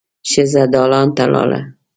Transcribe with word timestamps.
ښځه 0.29 0.63
دالان 0.73 1.07
ته 1.17 1.25
لاړه. 1.33 1.59